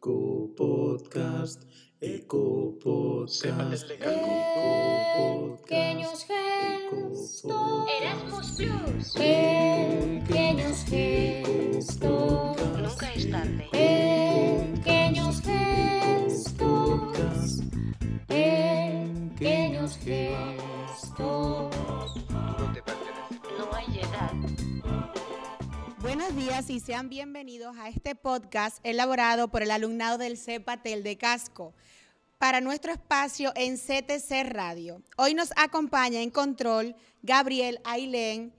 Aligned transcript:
Eco 0.00 0.48
Podcast, 0.56 1.64
Eco 2.00 2.78
Podcast, 2.82 3.90
Eco 3.90 5.58
Pequeños 5.66 6.24
gestos. 6.24 7.44
Erasmus 8.00 8.52
Plus. 8.56 9.12
Pequeños 9.12 10.84
gestos. 10.86 12.56
Nunca 12.78 13.12
es 13.14 13.30
tarde. 13.30 13.68
Buenos 26.30 26.46
días 26.46 26.70
y 26.70 26.78
sean 26.78 27.08
bienvenidos 27.08 27.76
a 27.76 27.88
este 27.88 28.14
podcast 28.14 28.78
elaborado 28.84 29.48
por 29.48 29.64
el 29.64 29.72
alumnado 29.72 30.16
del 30.16 30.38
CEPATEL 30.38 31.02
de 31.02 31.18
Casco 31.18 31.74
para 32.38 32.60
nuestro 32.60 32.92
espacio 32.92 33.52
en 33.56 33.76
CTC 33.76 34.44
Radio. 34.44 35.02
Hoy 35.16 35.34
nos 35.34 35.50
acompaña 35.56 36.20
en 36.20 36.30
control 36.30 36.94
Gabriel 37.22 37.80
Ailén 37.82 38.54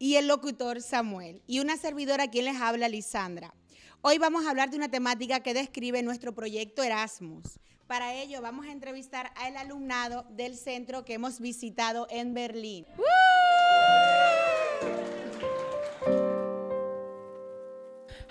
y 0.00 0.16
el 0.16 0.26
locutor 0.26 0.82
Samuel 0.82 1.42
y 1.46 1.60
una 1.60 1.76
servidora 1.76 2.28
quien 2.28 2.46
les 2.46 2.60
habla, 2.60 2.88
Lisandra. 2.88 3.54
Hoy 4.00 4.18
vamos 4.18 4.44
a 4.44 4.50
hablar 4.50 4.70
de 4.70 4.78
una 4.78 4.90
temática 4.90 5.44
que 5.44 5.54
describe 5.54 6.02
nuestro 6.02 6.34
proyecto 6.34 6.82
Erasmus. 6.82 7.60
Para 7.86 8.14
ello 8.14 8.42
vamos 8.42 8.66
a 8.66 8.72
entrevistar 8.72 9.32
al 9.36 9.56
alumnado 9.58 10.26
del 10.30 10.56
centro 10.56 11.04
que 11.04 11.14
hemos 11.14 11.38
visitado 11.38 12.08
en 12.10 12.34
Berlín. 12.34 12.84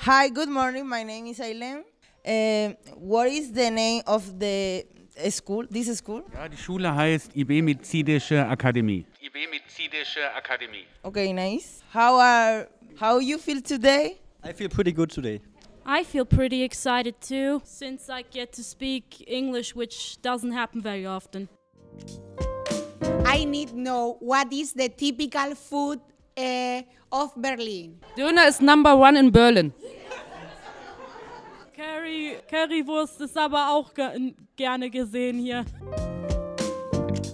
Hi, 0.03 0.29
good 0.29 0.49
morning. 0.49 0.87
My 0.87 1.03
name 1.03 1.27
is 1.27 1.39
Aileen. 1.39 1.83
Uh, 2.25 2.73
what 2.95 3.27
is 3.27 3.51
the 3.51 3.69
name 3.69 4.01
of 4.07 4.39
the 4.39 4.83
school? 5.29 5.63
This 5.69 5.95
school? 5.95 6.23
Ja, 6.33 6.49
die 6.49 6.57
Schule 6.57 6.91
heißt 6.95 7.35
IB 7.35 7.61
Medizidische 7.61 8.47
Akademie. 8.47 9.05
IB 9.21 9.47
Medizidische 9.47 10.33
Akademie. 10.35 10.87
Okay, 11.03 11.31
nice. 11.31 11.83
How 11.93 12.19
are 12.19 12.67
how 12.99 13.19
you 13.19 13.37
feel 13.37 13.61
today? 13.61 14.17
I 14.43 14.53
feel 14.53 14.69
pretty 14.69 14.91
good 14.91 15.11
today. 15.11 15.39
I 15.85 16.03
feel 16.03 16.25
pretty 16.25 16.63
excited 16.63 17.21
too, 17.21 17.61
since 17.63 18.09
I 18.09 18.23
get 18.23 18.53
to 18.53 18.63
speak 18.63 19.23
English, 19.27 19.75
which 19.75 20.19
doesn't 20.23 20.53
happen 20.53 20.81
very 20.81 21.05
often. 21.05 21.47
I 23.23 23.45
need 23.45 23.69
to 23.69 23.79
know 23.79 24.17
what 24.19 24.51
is 24.51 24.73
the 24.73 24.89
typical 24.89 25.53
food 25.53 25.99
uh, 26.41 27.23
of 27.23 27.33
Berlin. 27.35 27.99
Döner 28.17 28.47
ist 28.47 28.61
number 28.61 28.95
one 28.95 29.19
in 29.19 29.31
Berlin. 29.31 29.73
Curry, 31.75 32.37
Currywurst 32.49 33.21
ist 33.21 33.37
aber 33.37 33.71
auch 33.71 33.93
ge 33.93 34.33
gerne 34.55 34.89
gesehen 34.89 35.39
hier. 35.39 35.65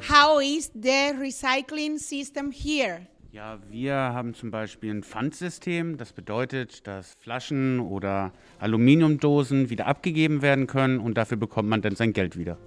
How 0.09 0.41
is 0.41 0.71
the 0.73 1.13
recycling 1.19 1.97
system 1.97 2.51
here? 2.51 3.07
Ja, 3.31 3.59
wir 3.69 3.93
haben 3.93 4.33
zum 4.33 4.51
Beispiel 4.51 4.91
ein 4.91 5.03
Pfandsystem. 5.03 5.97
Das 5.97 6.13
bedeutet, 6.13 6.87
dass 6.87 7.13
Flaschen 7.19 7.79
oder 7.79 8.31
Aluminiumdosen 8.59 9.69
wieder 9.69 9.85
abgegeben 9.85 10.41
werden 10.41 10.65
können 10.65 10.99
und 10.99 11.17
dafür 11.17 11.37
bekommt 11.37 11.69
man 11.69 11.81
dann 11.81 11.95
sein 11.95 12.13
Geld 12.13 12.37
wieder. 12.37 12.57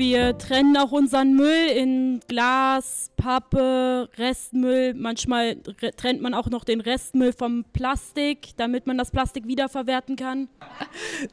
Wir 0.00 0.38
trennen 0.38 0.78
auch 0.78 0.92
unseren 0.92 1.34
Müll 1.36 1.66
in 1.76 2.20
Glas, 2.26 3.10
Pappe, 3.18 4.08
Restmüll. 4.16 4.94
Manchmal 4.94 5.58
re- 5.82 5.90
trennt 5.94 6.22
man 6.22 6.32
auch 6.32 6.48
noch 6.48 6.64
den 6.64 6.80
Restmüll 6.80 7.34
vom 7.34 7.64
Plastik, 7.74 8.52
damit 8.56 8.86
man 8.86 8.96
das 8.96 9.10
Plastik 9.10 9.46
wiederverwerten 9.46 10.16
kann. 10.16 10.48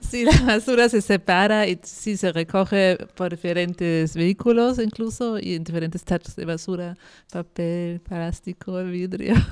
Sí, 0.01 0.25
la 0.25 0.33
basura 0.45 0.89
se 0.89 0.99
separa 0.99 1.65
y 1.65 1.79
sí 1.81 2.17
se 2.17 2.29
recoge 2.35 2.97
por 3.15 3.29
diferentes 3.29 4.13
vehículos 4.15 4.79
incluso 4.79 5.37
y 5.39 5.55
en 5.55 5.63
diferentes 5.63 6.03
tachos 6.03 6.35
de 6.35 6.45
basura, 6.45 6.95
papel, 7.31 7.99
plástico, 8.01 8.73
vidrio. 8.85 9.35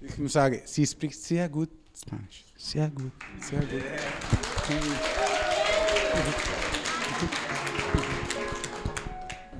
Ich 0.00 0.16
muss 0.18 0.32
sagen, 0.32 0.60
sie 0.64 0.86
spricht 0.86 1.20
sehr 1.20 1.48
gut 1.50 1.68
Spanisch. 1.94 2.44
Sehr 2.56 2.88
gut, 2.88 3.12
sehr 3.40 3.60
gut. 3.60 3.82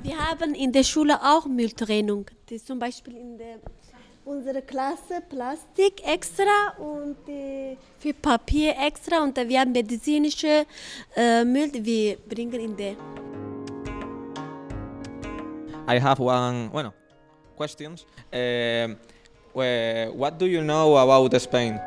Wir 0.03 0.17
haben 0.19 0.55
in 0.55 0.73
der 0.73 0.85
Schule 0.85 1.15
auch 1.23 1.47
Mülltrennung. 1.47 2.27
Das 2.47 2.57
ist 2.57 2.67
zum 2.67 2.79
Beispiel 2.79 3.17
in 3.17 3.39
der, 3.39 3.57
unserer 4.25 4.61
Klasse 4.61 5.21
Plastik 5.29 6.03
extra 6.07 6.75
und 6.79 7.17
äh, 7.29 7.77
für 7.99 8.13
Papier 8.15 8.75
extra 8.87 9.23
und 9.23 9.37
wir 9.37 9.61
haben 9.61 9.73
medizinische 9.73 10.67
äh, 11.17 11.45
Müll, 11.45 11.71
die 11.71 11.85
wir 11.85 12.17
bringen 12.29 12.61
in 12.61 12.77
der. 12.77 12.95
I 15.89 16.01
have 16.01 16.21
one, 16.21 16.69
bueno, 16.73 16.93
questions. 17.57 18.05
Where- 18.31 20.13
what 20.13 20.39
do 20.39 20.47
you 20.47 20.61
know 20.61 20.97
about 20.99 21.39
Spain? 21.39 21.81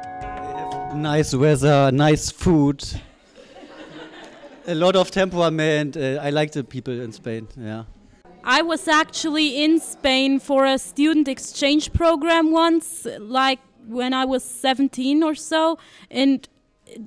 Nice 0.96 1.34
weather, 1.38 1.91
nice 1.91 2.31
food. 2.31 2.81
A 4.68 4.75
lot 4.75 4.96
of 4.96 5.12
temperament. 5.12 5.97
Uh, 5.97 6.20
I 6.22 6.30
like 6.30 6.52
the 6.52 6.64
people 6.64 7.00
in 7.00 7.12
Spain. 7.12 7.47
Yeah. 7.58 7.84
I 8.44 8.62
was 8.62 8.88
actually 8.88 9.64
in 9.64 9.80
Spain 9.80 10.40
for 10.40 10.66
a 10.66 10.78
student 10.78 11.28
exchange 11.28 11.92
program 11.94 12.52
once, 12.52 13.06
like 13.20 13.59
when 13.88 14.14
I 14.14 14.25
was 14.25 14.44
17 14.44 15.24
or 15.24 15.36
so. 15.36 15.78
And 16.09 16.47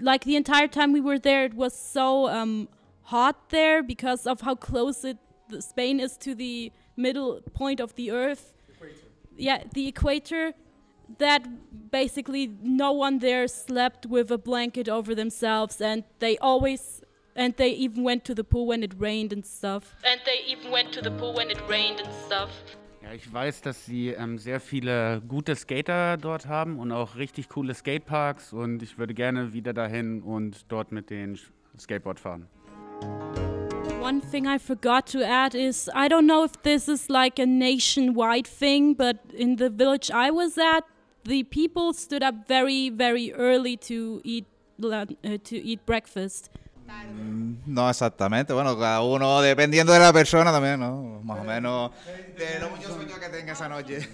like 0.01 0.25
the 0.25 0.37
entire 0.37 0.69
time 0.69 0.93
we 0.93 1.01
were 1.01 1.19
there, 1.19 1.45
it 1.45 1.55
was 1.55 1.75
so 1.75 2.29
um, 2.29 2.69
hot 3.03 3.51
there 3.51 3.83
because 3.83 4.27
of 4.27 4.43
how 4.43 4.55
close 4.55 5.05
it 5.05 5.19
the 5.49 5.63
Spain 5.63 6.01
is 6.01 6.17
to 6.19 6.35
the 6.35 6.73
middle 6.97 7.41
point 7.55 7.81
of 7.81 7.95
the 7.95 8.11
earth. 8.11 8.55
Yeah, 9.37 9.65
the 9.73 9.89
equator. 9.89 10.55
That 11.19 11.91
basically 11.91 12.51
no 12.63 12.93
one 12.93 13.19
there 13.19 13.47
slept 13.47 14.07
with 14.07 14.31
a 14.31 14.39
blanket 14.39 14.89
over 14.89 15.15
themselves, 15.15 15.81
and 15.81 16.05
they 16.21 16.39
always 16.39 17.02
and 17.35 17.57
they 17.57 17.71
even 17.71 18.05
went 18.05 18.25
to 18.25 18.35
the 18.35 18.45
pool 18.45 18.67
when 18.67 18.83
it 18.83 18.95
rained 18.99 19.33
and 19.33 19.45
stuff. 19.45 19.95
And 20.05 20.21
they 20.25 20.41
even 20.53 20.71
went 20.71 20.93
to 20.93 21.03
the 21.03 21.11
pool 21.11 21.35
when 21.35 21.51
it 21.51 21.61
rained 21.69 22.01
and 22.01 22.13
stuff. 22.27 22.51
Ja, 23.03 23.13
ich 23.13 23.33
weiß, 23.33 23.63
dass 23.63 23.85
sie 23.85 24.11
ähm, 24.11 24.39
sehr 24.39 24.61
viele 24.61 25.23
gute 25.27 25.57
Skater 25.57 26.17
dort 26.17 26.47
haben 26.47 26.79
und 26.79 26.93
auch 26.93 27.17
richtig 27.17 27.49
coole 27.49 27.75
Skateparks 27.75 28.53
und 28.53 28.83
ich 28.83 28.97
würde 28.97 29.13
gerne 29.13 29.53
wieder 29.53 29.73
dahin 29.73 30.23
und 30.23 30.71
dort 30.71 30.93
mit 30.93 31.11
den 31.11 31.39
Skateboard 31.79 32.21
fahren. 32.21 32.47
One 34.01 34.21
thing 34.21 34.47
I 34.47 34.59
forgot 34.59 35.07
to 35.13 35.21
add 35.25 35.55
is 35.55 35.89
I 35.89 36.09
don't 36.09 36.27
know 36.27 36.45
if 36.45 36.53
this 36.63 36.89
is 36.89 37.09
like 37.09 37.41
a 37.41 37.47
nationwide 37.47 38.49
thing, 38.49 38.97
but 38.97 39.17
in 39.33 39.57
the 39.57 39.71
village 39.71 40.11
I 40.11 40.31
was 40.31 40.57
at, 40.59 40.85
the 41.25 41.45
people 41.45 41.93
stood 41.93 42.23
up 42.23 42.47
very, 42.47 42.91
very 42.91 43.33
early 43.33 43.77
to 43.89 44.21
eat 44.25 44.47
uh, 44.83 45.07
to 45.45 45.57
eat 45.57 45.85
breakfast. 45.87 46.51
No 47.67 47.89
exactamente, 47.89 48.53
bueno, 48.53 48.77
cada 48.79 49.03
uno 49.03 49.41
dependiendo 49.41 49.93
de 49.93 50.01
la 50.01 50.13
persona 50.13 50.51
también, 50.51 50.81
¿no? 50.81 51.21
Más 51.23 51.41
o 51.41 51.45
menos 51.45 51.93
de 52.37 52.61
los 52.61 52.71
muchos 52.71 52.93
sueños 52.95 53.19
que 53.19 53.29
tenga 53.29 53.53
esa 53.53 53.69
noche. 53.69 54.09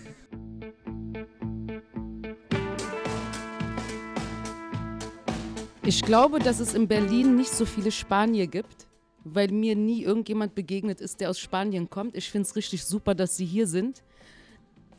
Ich 5.82 6.02
glaube, 6.02 6.38
dass 6.38 6.60
es 6.60 6.74
in 6.74 6.86
Berlin 6.86 7.36
nicht 7.36 7.50
so 7.50 7.64
viele 7.64 7.90
Spanier 7.90 8.46
gibt, 8.46 8.86
weil 9.24 9.48
mir 9.48 9.74
nie 9.74 10.02
irgendjemand 10.02 10.54
begegnet 10.54 11.00
ist, 11.00 11.20
der 11.20 11.30
aus 11.30 11.38
Spanien 11.38 11.88
kommt. 11.88 12.14
Ich 12.14 12.30
finde 12.30 12.46
es 12.46 12.56
richtig 12.56 12.84
super, 12.84 13.14
dass 13.14 13.36
sie 13.36 13.46
hier 13.46 13.66
sind, 13.66 14.02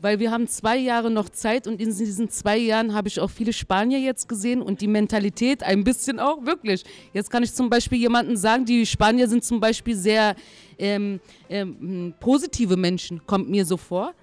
weil 0.00 0.18
wir 0.18 0.30
haben 0.30 0.48
zwei 0.48 0.76
Jahre 0.76 1.10
noch 1.10 1.28
Zeit 1.28 1.66
und 1.66 1.80
in 1.80 1.88
diesen 1.88 2.30
zwei 2.30 2.56
Jahren 2.56 2.94
habe 2.94 3.08
ich 3.08 3.20
auch 3.20 3.30
viele 3.30 3.52
Spanier 3.52 3.98
jetzt 3.98 4.28
gesehen 4.28 4.62
und 4.62 4.80
die 4.80 4.88
Mentalität 4.88 5.62
ein 5.62 5.84
bisschen 5.84 6.18
auch, 6.18 6.44
wirklich. 6.44 6.84
Jetzt 7.12 7.30
kann 7.30 7.42
ich 7.42 7.52
zum 7.52 7.68
Beispiel 7.68 7.98
jemanden 7.98 8.36
sagen, 8.36 8.64
die 8.64 8.86
Spanier 8.86 9.28
sind 9.28 9.44
zum 9.44 9.60
Beispiel 9.60 9.96
sehr 9.96 10.34
ähm, 10.78 11.20
ähm, 11.48 12.14
positive 12.18 12.76
Menschen, 12.76 13.26
kommt 13.26 13.48
mir 13.48 13.64
so 13.64 13.76
vor. 13.76 14.14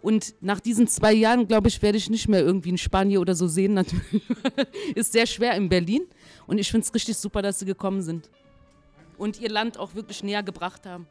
Und 0.00 0.34
nach 0.40 0.60
diesen 0.60 0.86
zwei 0.86 1.12
Jahren, 1.12 1.48
glaube 1.48 1.68
ich, 1.68 1.82
werde 1.82 1.98
ich 1.98 2.08
nicht 2.08 2.28
mehr 2.28 2.40
irgendwie 2.40 2.68
in 2.68 2.78
Spanier 2.78 3.20
oder 3.20 3.34
so 3.34 3.48
sehen. 3.48 3.74
Natürlich. 3.74 4.22
Ist 4.94 5.12
sehr 5.12 5.26
schwer 5.26 5.54
in 5.56 5.68
Berlin. 5.68 6.02
Und 6.46 6.58
ich 6.58 6.70
finde 6.70 6.86
es 6.86 6.94
richtig 6.94 7.16
super, 7.16 7.42
dass 7.42 7.58
sie 7.58 7.66
gekommen 7.66 8.02
sind. 8.02 8.30
Und 9.18 9.40
ihr 9.40 9.50
Land 9.50 9.78
auch 9.78 9.94
wirklich 9.94 10.22
näher 10.22 10.42
gebracht 10.42 10.86
haben. 10.86 11.08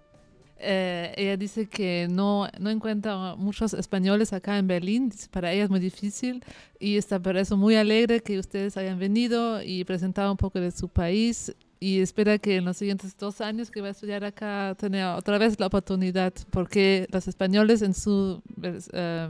Eh, 0.67 1.13
ella 1.15 1.37
dice 1.37 1.67
que 1.67 2.07
no, 2.09 2.47
no 2.59 2.71
encuentra 2.71 3.35
muchos 3.35 3.75
españoles 3.75 4.33
acá 4.33 4.57
en 4.57 4.65
Berlín, 4.65 5.13
para 5.29 5.53
ella 5.53 5.65
es 5.65 5.69
muy 5.69 5.79
difícil 5.79 6.43
y 6.79 6.97
está 6.97 7.19
por 7.19 7.37
eso 7.37 7.55
muy 7.55 7.75
alegre 7.75 8.21
que 8.21 8.39
ustedes 8.39 8.75
hayan 8.75 8.97
venido 8.97 9.61
y 9.61 9.83
presentado 9.83 10.31
un 10.31 10.37
poco 10.37 10.59
de 10.59 10.71
su 10.71 10.89
país 10.89 11.53
y 11.79 12.01
espera 12.01 12.39
que 12.39 12.55
en 12.55 12.65
los 12.65 12.77
siguientes 12.77 13.15
dos 13.15 13.41
años 13.41 13.69
que 13.69 13.79
va 13.79 13.89
a 13.89 13.91
estudiar 13.91 14.23
acá 14.23 14.75
tenga 14.79 15.17
otra 15.17 15.37
vez 15.37 15.59
la 15.59 15.67
oportunidad, 15.67 16.33
porque 16.49 17.07
los 17.11 17.27
españoles 17.27 17.83
en 17.83 17.93
su, 17.93 18.41
eh, 18.63 19.29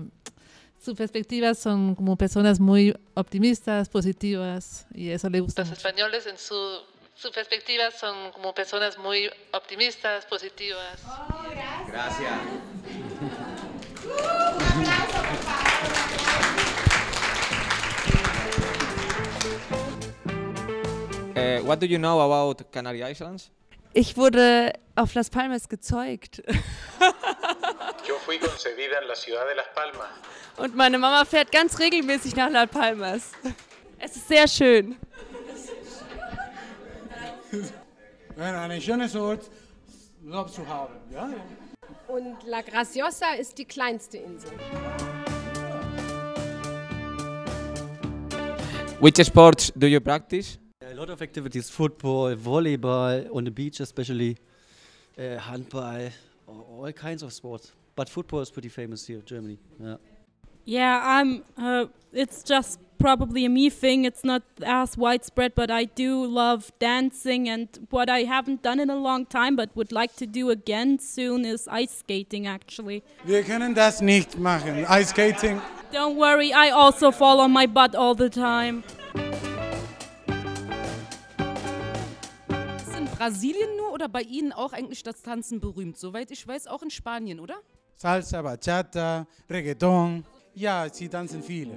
su 0.79 0.95
perspectiva 0.95 1.53
son 1.53 1.95
como 1.95 2.15
personas 2.15 2.61
muy 2.61 2.95
optimistas, 3.13 3.89
positivas 3.89 4.87
y 4.93 5.09
eso 5.09 5.29
le 5.29 5.41
gusta. 5.41 5.63
Los 5.63 5.71
mucho. 5.71 5.85
españoles 5.85 6.27
en 6.27 6.37
su 6.37 6.55
sus 7.15 7.31
perspectivas 7.31 7.93
son 7.97 8.31
como 8.31 8.53
personas 8.53 8.97
muy 8.97 9.29
optimistas, 9.51 10.25
positivas. 10.25 11.01
Gracias. 11.87 12.31
Uh, 21.35 21.63
what 21.63 21.79
do 21.79 21.85
you 21.85 21.97
know 21.97 22.19
about 22.19 22.71
Canary 22.71 23.01
Islands? 23.01 23.49
Ich 23.93 24.17
wurde 24.17 24.73
auf 24.95 25.13
Las 25.13 25.29
Palmas 25.29 25.69
gezeugt. 25.69 26.43
Yo 28.07 28.19
fui 28.25 28.37
concebida 28.39 28.99
en 29.01 29.07
la 29.07 29.15
ciudad 29.15 29.47
de 29.47 29.55
Las 29.55 29.67
Palmas. 29.73 30.09
Und 30.57 30.75
meine 30.75 30.97
Mama 30.97 31.23
fährt 31.25 31.51
ganz 31.51 31.79
regelmäßig 31.79 32.35
nach 32.35 32.49
Las 32.49 32.69
Palmas. 32.69 33.31
Es 33.99 34.15
ist 34.17 34.27
sehr 34.27 34.47
schön. 34.47 34.97
Bueno, 38.35 38.59
ein 38.59 38.81
schönes 38.81 39.15
Ort, 39.15 39.49
Lob 40.23 40.49
zu 40.49 40.67
haben. 40.67 40.95
Ja. 41.11 41.29
Und 42.07 42.43
La 42.45 42.61
Graciosa 42.61 43.33
ist 43.39 43.57
die 43.57 43.65
kleinste 43.65 44.17
Insel. 44.17 44.51
Which 48.99 49.23
sports 49.25 49.71
do 49.75 49.87
you 49.87 49.99
practice? 49.99 50.57
A 50.81 50.93
lot 50.93 51.09
of 51.09 51.21
activities, 51.21 51.69
football, 51.69 52.35
volleyball, 52.35 53.29
on 53.31 53.45
the 53.45 53.51
beach 53.51 53.79
especially, 53.79 54.37
uh, 55.17 55.37
handball, 55.37 56.09
all 56.47 56.91
kinds 56.93 57.21
of 57.23 57.31
sports. 57.33 57.73
But 57.95 58.09
football 58.09 58.41
is 58.41 58.51
pretty 58.51 58.69
famous 58.69 59.05
here 59.05 59.19
in 59.19 59.25
Germany. 59.25 59.57
Yeah. 59.79 59.97
Yeah, 60.65 60.99
I'm. 61.03 61.43
Uh, 61.57 61.85
it's 62.11 62.41
just 62.43 62.79
probably 62.97 63.45
a 63.45 63.49
me 63.49 63.69
thing. 63.69 64.05
It's 64.05 64.23
not 64.23 64.41
as 64.65 64.97
widespread, 64.97 65.53
but 65.53 65.69
I 65.69 65.85
do 65.85 66.25
love 66.25 66.71
dancing. 66.79 67.47
And 67.49 67.67
what 67.91 68.09
I 68.09 68.23
haven't 68.23 68.63
done 68.63 68.79
in 68.79 68.89
a 68.89 68.95
long 68.95 69.25
time, 69.27 69.55
but 69.55 69.69
would 69.75 69.91
like 69.91 70.15
to 70.15 70.25
do 70.25 70.49
again 70.49 70.97
soon, 70.99 71.45
is 71.45 71.67
ice 71.67 71.99
skating. 71.99 72.47
Actually, 72.47 73.03
Wir 73.25 73.43
können 73.43 73.75
das 73.75 74.01
nicht 74.01 74.37
machen. 74.39 74.85
Ice 74.89 75.09
Skating. 75.09 75.61
don't 75.91 76.15
worry. 76.17 76.51
I 76.51 76.71
also 76.71 77.11
fall 77.11 77.39
on 77.39 77.51
my 77.53 77.67
butt 77.67 77.95
all 77.95 78.15
the 78.15 78.29
time. 78.29 78.83
Ist 82.77 82.97
in 82.97 83.05
Brasilien 83.05 83.75
nur 83.77 83.93
oder 83.93 84.07
bei 84.09 84.21
Ihnen 84.21 84.51
auch 84.51 84.73
eigentlich 84.73 85.03
das 85.03 85.21
Tanzen 85.21 85.59
berühmt? 85.59 85.97
Soweit 85.97 86.31
ich 86.31 86.47
weiß, 86.47 86.67
auch 86.67 86.81
in 86.81 86.89
Spanien, 86.89 87.39
oder? 87.39 87.55
Salsa, 87.97 88.41
Bachata, 88.41 89.25
Reggaeton. 89.49 90.25
Ja, 90.57 90.87
sie 90.89 91.09
tanzen 91.09 91.43
viele. 91.43 91.73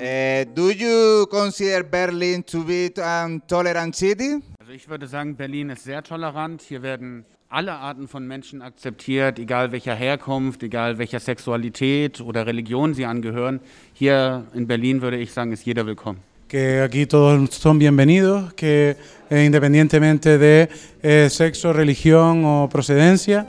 Uh, 0.00 0.44
do 0.54 0.70
you 0.70 1.26
consider 1.26 1.82
Berlin 1.82 2.42
to 2.46 2.64
be 2.64 2.90
a 2.96 3.28
tolerant 3.46 3.94
city? 3.94 4.40
Also 4.60 4.72
ich 4.72 4.88
würde 4.88 5.06
sagen, 5.06 5.36
Berlin 5.36 5.68
ist 5.68 5.84
sehr 5.84 6.02
tolerant. 6.02 6.62
Hier 6.62 6.80
werden 6.82 7.26
alle 7.50 7.72
Arten 7.72 8.08
von 8.08 8.26
Menschen 8.26 8.62
akzeptiert, 8.62 9.38
egal 9.38 9.72
welcher 9.72 9.94
Herkunft, 9.94 10.62
egal 10.62 10.96
welcher 10.96 11.20
Sexualität 11.20 12.22
oder 12.22 12.46
Religion 12.46 12.94
sie 12.94 13.04
angehören. 13.04 13.60
Hier 13.92 14.46
in 14.54 14.66
Berlin 14.66 15.02
würde 15.02 15.18
ich 15.18 15.32
sagen, 15.32 15.52
ist 15.52 15.66
jeder 15.66 15.84
willkommen. 15.84 16.20
Que 16.48 16.80
aquí 16.80 17.06
todos 17.06 17.50
son 17.56 17.78
bienvenidos, 17.78 18.54
que 18.54 18.96
eh, 19.30 19.44
independientemente 19.44 20.38
de 20.38 20.68
eh, 21.02 21.28
sexo, 21.28 21.72
religión 21.72 22.44
o 22.44 22.68
procedencia. 22.70 23.46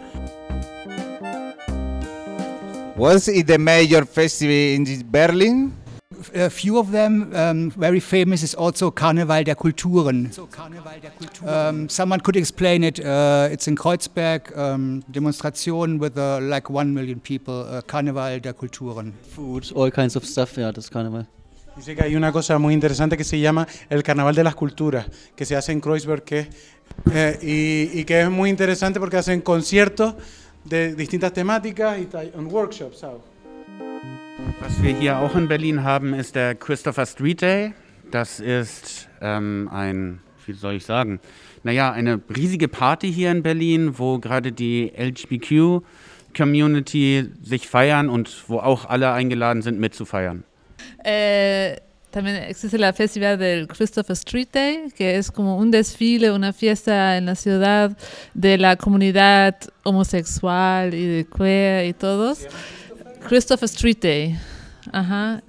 What 2.96 3.28
is 3.28 3.44
the 3.44 3.58
major 3.58 4.06
festival 4.06 4.56
in 4.56 4.86
Berlin? 5.12 5.74
A 6.34 6.50
few 6.50 6.78
of 6.78 6.94
them 6.94 7.30
um, 7.36 7.70
very 7.72 8.00
famous 8.00 8.42
is 8.42 8.56
also 8.56 8.90
Karneval 8.90 9.44
der 9.44 9.56
Kulturen. 9.56 10.32
Um, 11.46 11.90
someone 11.90 12.22
could 12.22 12.38
explain 12.38 12.86
it. 12.86 13.02
Uh, 13.02 13.50
it's 13.52 13.68
in 13.68 13.76
Kreuzberg, 13.76 14.58
um, 14.58 15.04
demonstration 15.12 16.00
with 16.00 16.18
uh, 16.18 16.40
like 16.42 16.70
one 16.70 16.94
million 16.94 17.20
people. 17.20 17.66
Uh, 17.68 17.82
Karneval 17.82 18.42
der 18.42 18.54
Kulturen. 18.54 19.12
Food, 19.36 19.74
all 19.76 19.92
kinds 19.92 20.16
of 20.16 20.24
stuff, 20.24 20.58
yeah, 20.58 20.72
das 20.72 20.90
Carnival. 20.90 21.28
Dice 21.76 21.98
que 21.98 22.04
hay 22.06 22.16
una 22.16 22.32
cosa 22.32 22.58
muy 22.60 22.74
interesante 22.74 23.18
que 23.18 23.26
se 23.26 23.38
llama 23.42 23.68
el 23.90 24.04
Carnaval 24.04 24.36
de 24.36 24.46
las 24.46 24.56
Culturas, 24.56 25.08
que 25.36 25.44
se 25.44 25.58
hace 25.58 25.74
en 25.74 25.82
Kreuzberg, 25.82 26.24
que, 26.24 26.48
eh, 27.12 27.40
y, 27.42 28.00
y 28.00 28.06
que 28.06 28.22
es 28.22 28.30
muy 28.30 28.50
interesante 28.50 29.02
porque 29.02 29.18
hacen 29.18 29.42
conciertos 29.42 30.16
de 30.66 30.96
distintas 30.96 31.34
temáticas 31.34 31.98
y 31.98 32.32
und 32.34 32.52
workshops 32.52 33.04
auch. 33.04 33.22
Was 34.60 34.84
wir 34.84 34.96
hier 34.96 35.20
auch 35.20 35.36
in 35.36 35.48
Berlin 35.48 35.84
haben, 35.84 36.14
ist 36.14 36.36
der 36.36 36.56
Christopher 36.56 37.06
Street 37.06 37.42
Day. 37.42 37.74
Das 38.12 38.40
ist 38.40 39.10
ähm, 39.22 39.70
ein, 39.72 40.20
wie 40.46 40.54
soll 40.54 40.76
ich 40.76 40.86
sagen, 40.86 41.20
naja, 41.64 41.92
eine 41.92 42.22
riesige 42.36 42.68
Party 42.68 43.12
hier 43.12 43.32
in 43.32 43.42
Berlin, 43.44 43.98
wo 43.98 44.20
gerade 44.20 44.52
die 44.52 44.92
LGBTQ-Community 44.96 47.30
sich 47.42 47.68
feiern 47.68 48.10
und 48.10 48.44
wo 48.48 48.60
auch 48.60 48.86
alle 48.86 49.12
eingeladen 49.12 49.62
sind, 49.62 49.80
mitzufeiern. 49.80 50.44
Eh, 51.04 51.78
también 52.16 52.38
existe 52.38 52.78
la 52.78 52.94
festival 52.94 53.38
del 53.38 53.68
Christopher 53.68 54.14
Street 54.14 54.48
Day, 54.50 54.90
que 54.96 55.18
es 55.18 55.30
como 55.30 55.58
un 55.58 55.70
desfile, 55.70 56.32
una 56.32 56.54
fiesta 56.54 57.18
en 57.18 57.26
la 57.26 57.36
ciudad 57.36 57.92
de 58.34 58.58
la 58.58 58.78
comunidad 58.78 59.58
homosexual 59.84 60.94
y 60.94 61.06
de 61.08 61.28
queer 61.28 61.88
y 61.88 61.92
todos. 61.92 62.48
Christopher 63.28 63.66
Street 63.66 63.98
Day, 64.02 64.40
ajá, 64.94 65.44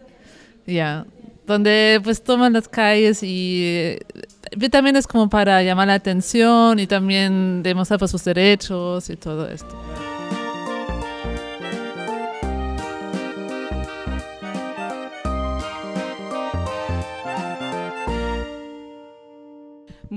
ya, 0.67 1.07
donde 1.47 2.01
pues 2.03 2.21
toman 2.21 2.55
las 2.55 2.67
calles 2.67 3.23
y 3.23 3.61
eh, 3.63 4.69
también 4.69 4.97
es 4.97 5.07
como 5.07 5.31
para 5.31 5.63
llamar 5.63 5.87
la 5.87 5.95
atención 5.95 6.81
y 6.81 6.89
también 6.89 7.63
demostrar 7.63 8.01
pues, 8.01 8.11
sus 8.11 8.25
derechos 8.25 9.09
y 9.09 9.15
todo 9.15 9.49
esto. 9.49 9.86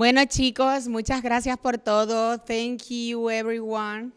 Bueno, 0.00 0.24
chicos, 0.24 0.88
muchas 0.88 1.20
gracias 1.20 1.58
por 1.58 1.76
todo. 1.76 2.38
Thank 2.38 2.84
you, 2.88 3.28
everyone. 3.28 4.12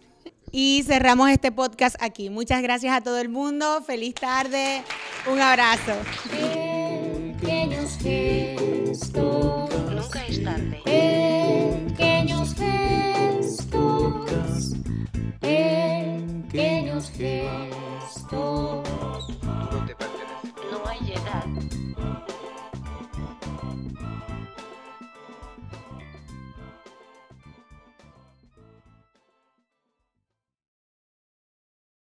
Y 0.50 0.81
cerramos 0.88 1.30
este 1.30 1.51
podcast 1.51 1.97
aquí. 2.00 2.30
Muchas 2.30 2.62
gracias 2.62 2.95
a 2.95 3.01
todo 3.01 3.19
el 3.19 3.27
mundo. 3.27 3.83
Feliz 3.85 4.15
tarde. 4.15 4.81
Un 5.30 5.41
abrazo. 5.41 5.91
Pequeños 7.41 7.97
gestos. 7.97 9.69
Nunca 9.91 10.25
es 10.25 10.41
tarde. 10.41 10.79
Pequeños 11.89 12.55
gestos. 12.55 13.98
Pequeños 15.41 17.12
gestos. 17.12 18.88
No 20.72 20.88
hay 20.88 21.12
edad. 21.12 21.82